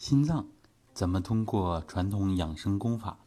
[0.00, 0.48] 心脏
[0.94, 3.18] 怎么通过传统养生功法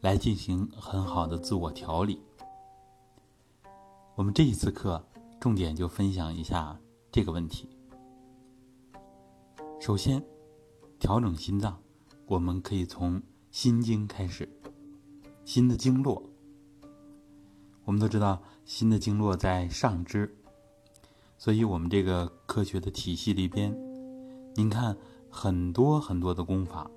[0.00, 2.18] 来进行很好的自我调理？
[4.14, 5.04] 我们这一次课
[5.38, 6.80] 重点就分享一下
[7.10, 7.68] 这个问题。
[9.78, 10.24] 首先，
[10.98, 11.78] 调整心脏，
[12.24, 13.20] 我们可以从
[13.50, 14.48] 心经开始。
[15.44, 16.22] 心的经络，
[17.84, 20.34] 我们都知道，心的经络在上肢，
[21.36, 23.76] 所以我们这个科学的体系里边，
[24.54, 24.96] 您看
[25.34, 26.88] 很多很多的功法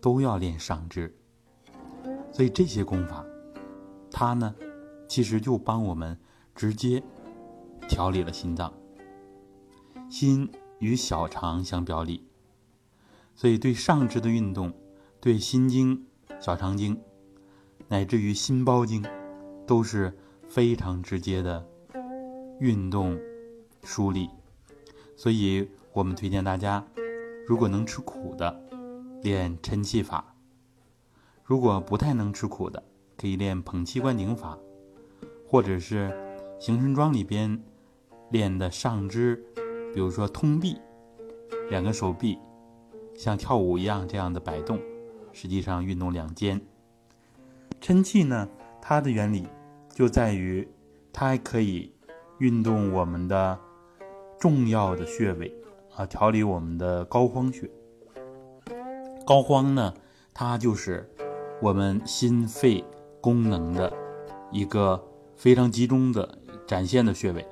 [0.00, 1.14] 都要练上肢，
[2.32, 3.24] 所以这些功法，
[4.10, 4.54] 它呢，
[5.06, 6.18] 其实就帮我们
[6.54, 7.02] 直接
[7.86, 8.72] 调理了心脏。
[10.08, 12.26] 心与小肠相表里，
[13.34, 14.72] 所以对上肢的运动，
[15.20, 16.06] 对心经、
[16.40, 16.98] 小肠经。
[17.88, 19.04] 乃至于心包经，
[19.66, 20.16] 都是
[20.48, 21.66] 非常直接的
[22.58, 23.18] 运动
[23.82, 24.30] 梳理，
[25.16, 26.82] 所以我们推荐大家，
[27.46, 28.58] 如果能吃苦的，
[29.22, 30.24] 练抻气法；
[31.42, 32.82] 如果不太能吃苦的，
[33.18, 34.58] 可以练捧气灌顶法，
[35.46, 36.10] 或者是
[36.58, 37.62] 行神桩里边
[38.30, 39.44] 练的上肢，
[39.92, 40.78] 比如说通臂，
[41.68, 42.38] 两个手臂
[43.14, 44.80] 像跳舞一样这样的摆动，
[45.32, 46.58] 实际上运动两肩。
[47.78, 48.48] 抻气呢，
[48.80, 49.46] 它的原理
[49.90, 50.66] 就在于，
[51.12, 51.92] 它还可以
[52.38, 53.58] 运动我们的
[54.40, 55.54] 重要的穴位。
[55.96, 57.70] 啊，调理我们的膏肓穴。
[59.24, 59.94] 膏肓呢，
[60.32, 61.08] 它就是
[61.62, 62.84] 我们心肺
[63.20, 63.92] 功能的
[64.50, 65.02] 一个
[65.36, 67.46] 非常集中的展现的穴位。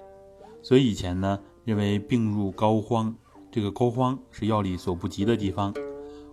[0.61, 3.15] 所以以前呢，认为病入膏肓，
[3.51, 5.73] 这个膏肓是药力所不及的地方。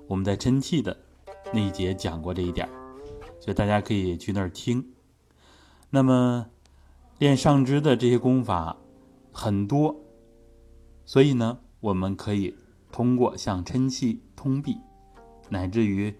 [0.08, 0.98] 我们在抻气的
[1.54, 2.68] 那一节讲过这一点。
[3.40, 4.94] 所以大家可以去那儿听。
[5.92, 6.48] 那么，
[7.20, 8.78] 练上肢的这些功法
[9.32, 9.96] 很多，
[11.06, 12.56] 所以呢，我们可以
[12.92, 14.78] 通过像抻气、通臂，
[15.50, 16.14] 乃至于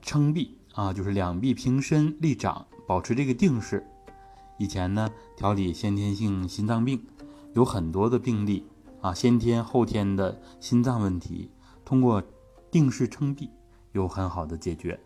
[0.00, 3.84] 撑臂啊，就是两臂平伸立掌，保持这个定势。
[4.58, 7.04] 以前呢，调理先天性心脏病，
[7.54, 8.66] 有很多的病例
[9.00, 11.50] 啊，先天后天的心脏问题，
[11.84, 12.22] 通过
[12.70, 13.50] 定势撑臂
[13.92, 15.00] 有很好的解决。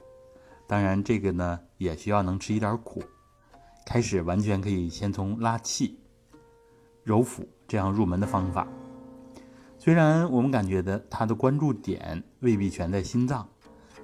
[0.67, 3.03] 当然，这个呢也需要能吃一点苦。
[3.87, 5.99] 开始完全可以先从拉气、
[7.03, 8.67] 揉腹这样入门的方法。
[9.85, 13.47] 虽然我们感觉的它的关注点未必全在心脏，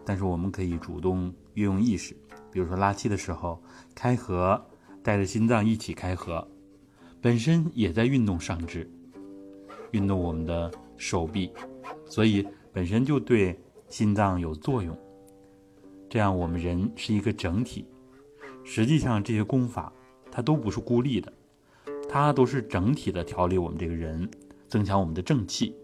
[0.04, 2.14] 但是我们可以主动运用意识，
[2.52, 3.58] 比如说拉气的时候
[3.94, 4.62] 开合，
[5.02, 6.46] 带着心脏一起开合，
[7.22, 8.86] 本身也在运动上肢，
[9.92, 11.50] 运动我们的手臂，
[12.04, 13.58] 所以本身就对
[13.88, 14.94] 心脏有作用。
[16.10, 17.86] 这样，我们人是一个整体。
[18.64, 19.90] 实际上，这些功法
[20.30, 21.32] 它都不是孤立的，
[22.06, 24.30] 它都是整体的调理我们这个人，
[24.70, 25.76] 增强我们的正气。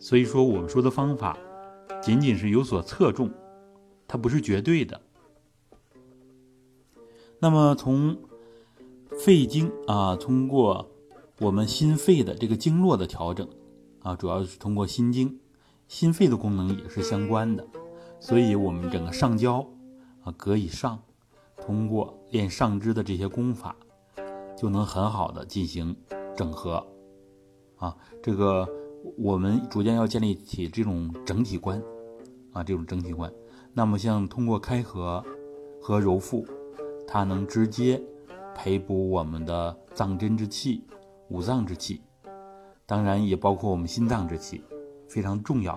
[0.00, 1.38] 所以说，我们说的方法
[2.02, 3.30] 仅仅是有所侧重，
[4.08, 5.00] 它不是绝对的。
[7.38, 8.18] 那么，从
[9.24, 10.90] 肺经啊，通过
[11.38, 13.48] 我们心肺的这个经络的调整
[14.02, 15.38] 啊，主要是通过心经，
[15.86, 17.66] 心肺的功能也是相关的。
[18.18, 19.66] 所以，我们整个上焦
[20.22, 21.02] 啊，膈以上，
[21.56, 23.76] 通过练上肢的这些功法，
[24.56, 25.96] 就能很好的进行
[26.36, 26.86] 整合
[27.80, 27.96] 啊。
[28.22, 28.68] 这个
[29.16, 31.82] 我们逐渐要建立起这种整体观
[32.52, 33.32] 啊，这种整体观。
[33.74, 35.24] 那么，像通过开合
[35.82, 36.46] 和揉腹，
[37.08, 38.00] 它能直接
[38.54, 40.84] 培补我们的脏真之气、
[41.28, 42.00] 五脏之气，
[42.86, 44.62] 当然也包括我们心脏之气，
[45.08, 45.76] 非常重要。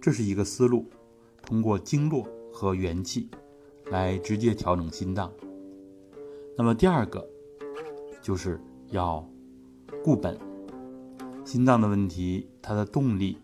[0.00, 0.86] 这是一个思路。
[1.42, 3.28] 通过经络和元气
[3.86, 5.32] 来直接调整心脏。
[6.56, 7.26] 那么第二个
[8.22, 9.26] 就是要
[10.04, 10.49] 固本。
[11.44, 13.38] 心脏的问题，它的动力、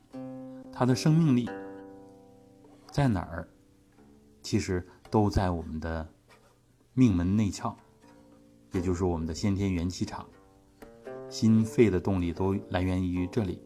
[0.72, 1.48] 它的生命力
[2.90, 3.48] 在哪儿？
[4.42, 6.08] 其实都在我们的
[6.94, 7.74] 命门内窍，
[8.72, 10.24] 也就是我们的先天元气场。
[11.28, 13.60] 心肺的动力都来源于这里，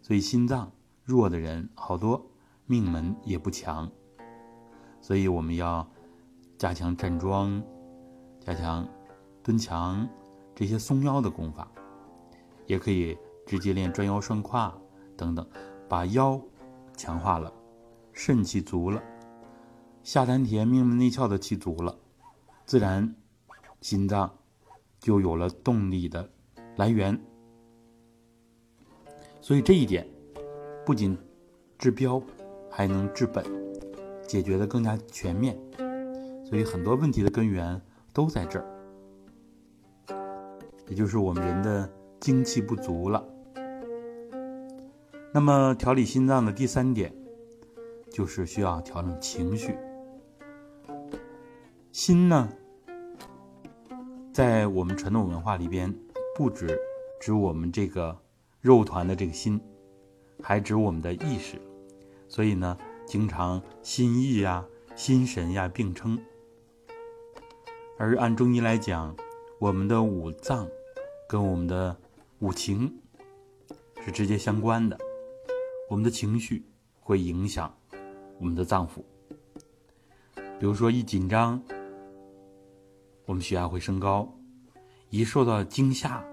[0.00, 0.70] 所以心脏
[1.02, 2.30] 弱的人好多。
[2.66, 3.92] 命门也不强，
[5.02, 5.86] 所以我们要
[6.56, 7.62] 加强站桩，
[8.40, 8.88] 加强
[9.42, 10.08] 蹲墙
[10.54, 11.70] 这些松腰的功法，
[12.66, 13.14] 也可以
[13.46, 14.76] 直接练转腰顺胯
[15.16, 15.46] 等等，
[15.88, 16.40] 把腰
[16.96, 17.52] 强化了，
[18.12, 19.02] 肾气足了，
[20.02, 21.96] 下丹田、命门内窍的气足了，
[22.64, 23.14] 自然
[23.80, 24.30] 心脏
[25.00, 26.28] 就有了动力的
[26.76, 27.18] 来源。
[29.40, 30.06] 所以这一点
[30.84, 31.16] 不仅
[31.78, 32.22] 治标。
[32.76, 33.44] 还能治本，
[34.26, 35.56] 解决的更加全面，
[36.44, 37.80] 所以很多问题的根源
[38.12, 38.66] 都在这儿，
[40.88, 41.88] 也就是我们人的
[42.18, 43.24] 精气不足了。
[45.36, 47.12] 那么调理心脏的第三点，
[48.08, 49.76] 就是需要调整情绪。
[51.90, 52.48] 心呢，
[54.32, 55.92] 在我们传统文化里边，
[56.36, 56.80] 不止
[57.20, 58.16] 指我们这个
[58.60, 59.60] 肉团的这个心，
[60.40, 61.60] 还指我们的意识。
[62.28, 64.64] 所以呢，经常心意呀、
[64.94, 66.16] 心神呀并称。
[67.98, 69.16] 而按中医来讲，
[69.58, 70.68] 我们的五脏
[71.28, 71.96] 跟我们的
[72.38, 73.00] 五情
[74.04, 74.96] 是直接相关的。
[75.88, 76.64] 我们的情绪
[76.98, 77.72] 会影响
[78.38, 79.02] 我们的脏腑，
[80.58, 81.62] 比如说一紧张，
[83.26, 84.26] 我们血压会升高；
[85.10, 86.24] 一受到惊吓，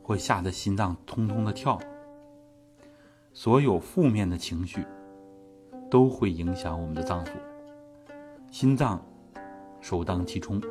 [0.00, 1.78] 会吓得心脏通通的跳。
[3.32, 4.86] 所有负面的情绪
[5.90, 7.32] 都会影响我们的脏腑，
[8.52, 9.04] 心脏
[9.80, 10.62] 首当其冲。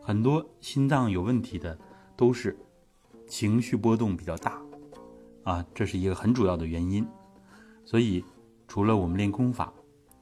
[0.00, 1.76] 很多心脏有问题的
[2.16, 2.56] 都是
[3.26, 4.62] 情绪波动比较大。
[5.44, 7.06] 啊，这是一个很主要的原因，
[7.84, 8.24] 所以
[8.68, 9.72] 除了我们练功法，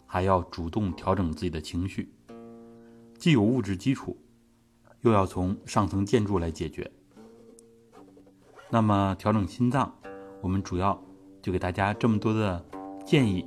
[0.07, 2.13] 还要主动调整自己的情绪，
[3.19, 4.17] 既有物质基础，
[5.01, 6.91] 又要从上层建筑来解决。
[8.71, 9.93] 那么调整心脏，
[10.41, 11.03] 我们主要
[11.43, 12.65] 就给大家这么多的
[13.05, 13.45] 建议，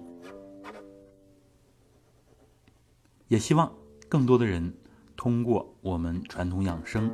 [3.27, 3.71] 也希望
[4.09, 4.73] 更多的人
[5.15, 7.09] 通过我们传统养生，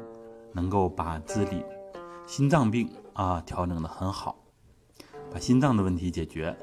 [0.52, 1.64] 能够把自己
[2.26, 4.44] 心脏病啊调整的很好。
[5.32, 6.56] 把心脏的问题解决。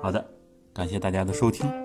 [0.00, 0.24] 好的，
[0.72, 1.81] 感谢大家的收听。